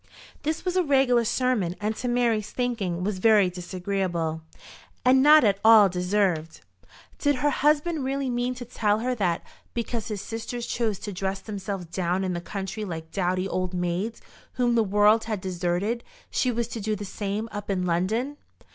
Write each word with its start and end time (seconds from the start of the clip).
This 0.41 0.65
was 0.65 0.75
a 0.75 0.81
regular 0.81 1.23
sermon, 1.23 1.75
and 1.79 1.95
to 1.97 2.07
Mary's 2.07 2.49
thinking 2.49 3.03
was 3.03 3.19
very 3.19 3.51
disagreeable, 3.51 4.41
and 5.05 5.21
not 5.21 5.43
at 5.43 5.59
all 5.63 5.89
deserved. 5.89 6.61
Did 7.19 7.35
her 7.35 7.51
husband 7.51 8.03
really 8.03 8.27
mean 8.27 8.55
to 8.55 8.65
tell 8.65 8.97
her 9.01 9.13
that, 9.13 9.43
because 9.75 10.07
his 10.07 10.19
sisters 10.19 10.65
chose 10.65 10.97
to 10.97 11.13
dress 11.13 11.39
themselves 11.41 11.85
down 11.85 12.23
in 12.23 12.33
the 12.33 12.41
country 12.41 12.83
like 12.83 13.11
dowdy 13.11 13.47
old 13.47 13.75
maids 13.75 14.23
whom 14.53 14.73
the 14.73 14.83
world 14.83 15.25
had 15.25 15.39
deserted, 15.39 16.03
she 16.31 16.49
was 16.51 16.67
to 16.69 16.79
do 16.81 16.95
the 16.95 17.05
same 17.05 17.47
up 17.51 17.69
in 17.69 17.85
London? 17.85 18.37